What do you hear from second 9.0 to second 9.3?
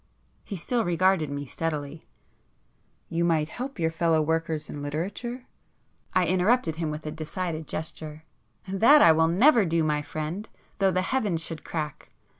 I will